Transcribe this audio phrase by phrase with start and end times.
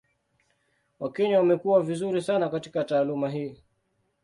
[0.99, 3.57] Wakenya wamekuwa vizuri sana katika taaluma hii.